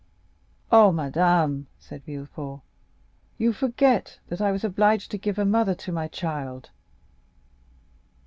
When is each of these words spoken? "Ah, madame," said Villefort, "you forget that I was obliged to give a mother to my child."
"Ah, 0.71 0.89
madame," 0.89 1.67
said 1.77 2.03
Villefort, 2.05 2.61
"you 3.37 3.53
forget 3.53 4.17
that 4.29 4.41
I 4.41 4.51
was 4.51 4.63
obliged 4.63 5.11
to 5.11 5.17
give 5.19 5.37
a 5.37 5.45
mother 5.45 5.75
to 5.75 5.91
my 5.91 6.07
child." 6.07 6.71